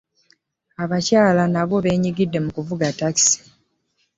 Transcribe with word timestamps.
abakyala 0.83 1.43
nabo 1.53 1.75
benyigidde 1.85 2.37
mu 2.45 2.49
kuvuga 2.57 2.85
ttakisi. 2.93 3.37